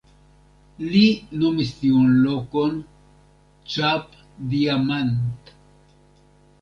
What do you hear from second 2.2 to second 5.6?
lokon "Cap-Diamant".